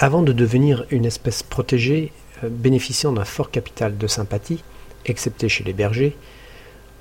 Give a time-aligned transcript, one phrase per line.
[0.00, 2.12] Avant de devenir une espèce protégée
[2.44, 4.62] euh, bénéficiant d'un fort capital de sympathie,
[5.06, 6.16] excepté chez les bergers,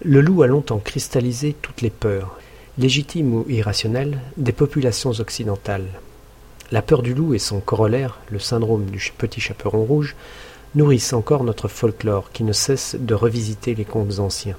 [0.03, 2.39] le loup a longtemps cristallisé toutes les peurs,
[2.79, 5.85] légitimes ou irrationnelles, des populations occidentales.
[6.71, 10.15] La peur du loup et son corollaire, le syndrome du petit chaperon rouge,
[10.73, 14.57] nourrissent encore notre folklore qui ne cesse de revisiter les contes anciens.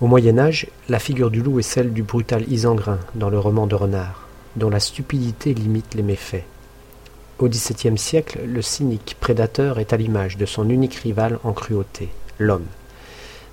[0.00, 3.68] Au Moyen Âge, la figure du loup est celle du brutal Isengrin dans le roman
[3.68, 4.26] de Renard,
[4.56, 6.44] dont la stupidité limite les méfaits.
[7.42, 12.08] Au XVIIe siècle, le cynique prédateur est à l'image de son unique rival en cruauté,
[12.38, 12.68] l'homme.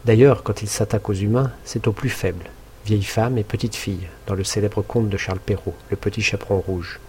[0.06, 2.52] D'ailleurs, quand il s'attaque aux humains, c'est aux plus faibles,
[2.86, 6.60] vieilles femmes et petites filles, dans le célèbre conte de Charles Perrault, Le Petit Chaperon
[6.60, 7.00] Rouge.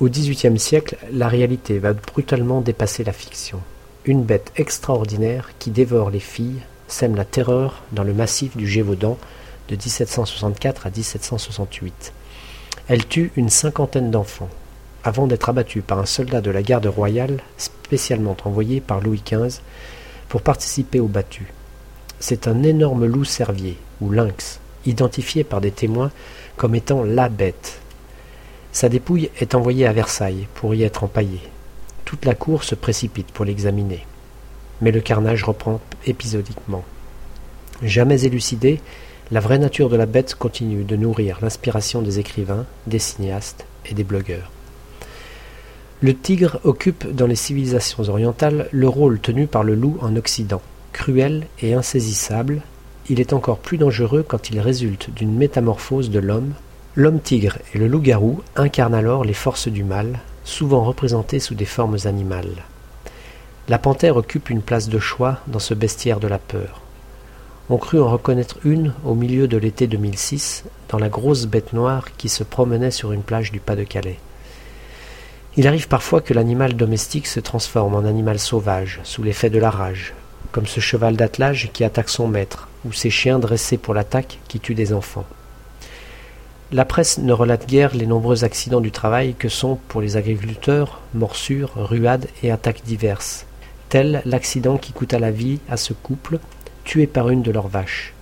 [0.00, 3.60] Au XVIIIe siècle, la réalité va brutalement dépasser la fiction.
[4.06, 9.18] Une bête extraordinaire qui dévore les filles sème la terreur dans le massif du Gévaudan
[9.68, 12.14] de 1764 à 1768.
[12.88, 14.48] Elle tue une cinquantaine d'enfants,
[15.04, 19.60] avant d'être abattue par un soldat de la garde royale spécialement envoyé par Louis XV
[20.28, 21.52] pour participer au battu.
[22.18, 26.10] C'est un énorme loup cervier, ou lynx, identifié par des témoins
[26.56, 27.80] comme étant la bête.
[28.72, 31.42] Sa dépouille est envoyée à Versailles pour y être empaillée.
[32.04, 34.06] Toute la cour se précipite pour l'examiner.
[34.80, 36.84] Mais le carnage reprend épisodiquement.
[37.82, 38.80] Jamais élucidée,
[39.30, 43.94] la vraie nature de la bête continue de nourrir l'inspiration des écrivains, des cinéastes et
[43.94, 44.50] des blogueurs.
[46.02, 50.62] Le tigre occupe dans les civilisations orientales le rôle tenu par le loup en Occident.
[50.94, 52.62] Cruel et insaisissable,
[53.10, 56.54] il est encore plus dangereux quand il résulte d'une métamorphose de l'homme.
[56.96, 61.98] L'homme-tigre et le loup-garou incarnent alors les forces du mal, souvent représentées sous des formes
[62.06, 62.64] animales.
[63.68, 66.80] La panthère occupe une place de choix dans ce bestiaire de la peur.
[67.68, 72.06] On crut en reconnaître une au milieu de l'été 2006 dans la grosse bête noire
[72.16, 74.18] qui se promenait sur une plage du Pas-de-Calais.
[75.56, 79.70] Il arrive parfois que l'animal domestique se transforme en animal sauvage sous l'effet de la
[79.70, 80.14] rage,
[80.52, 84.60] comme ce cheval d'attelage qui attaque son maître, ou ces chiens dressés pour l'attaque qui
[84.60, 85.26] tuent des enfants.
[86.70, 91.00] La presse ne relate guère les nombreux accidents du travail que sont, pour les agriculteurs,
[91.14, 93.44] morsures, ruades et attaques diverses,
[93.88, 96.38] tel l'accident qui coûta la vie à ce couple,
[96.84, 98.14] tué par une de leurs vaches.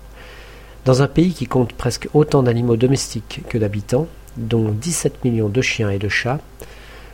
[0.87, 4.07] Dans un pays qui compte presque autant d'animaux domestiques que d'habitants,
[4.39, 6.41] dont 17 millions de chiens et de chats,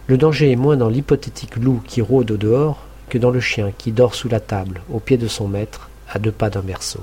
[0.07, 3.73] le danger est moins dans l'hypothétique loup qui rôde au dehors que dans le chien
[3.77, 7.01] qui dort sous la table, au pied de son maître, à deux pas d'un berceau.